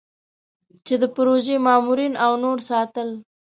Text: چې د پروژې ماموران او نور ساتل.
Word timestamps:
چې 0.85 0.95
د 1.01 1.03
پروژې 1.15 1.55
ماموران 1.65 2.13
او 2.25 2.31
نور 2.43 2.57
ساتل. 2.69 3.09